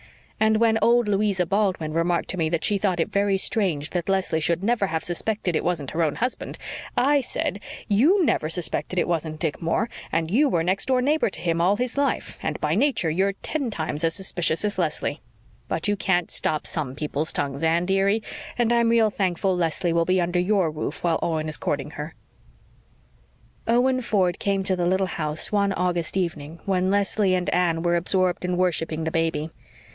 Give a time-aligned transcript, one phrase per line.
[0.39, 4.09] And when old Louisa Baldwin remarked to me that she thought it very strange that
[4.09, 6.57] Leslie should never have suspected it wasn't her own husband
[6.97, 11.29] I said, 'YOU never suspected it wasn't Dick Moore, and you were next door neighbor
[11.29, 15.21] to him all his life, and by nature you're ten times as suspicious as Leslie.'
[15.67, 18.23] But you can't stop some people's tongues, Anne, dearie,
[18.57, 22.15] and I'm real thankful Leslie will be under your roof while Owen is courting her."
[23.67, 27.95] Owen Ford came to the little house one August evening when Leslie and Anne were
[27.95, 29.51] absorbed in worshipping the baby.